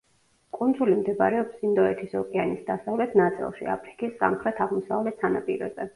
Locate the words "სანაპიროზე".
5.27-5.89